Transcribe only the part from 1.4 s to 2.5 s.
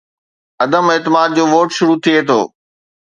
vote شروع ٿئي ٿو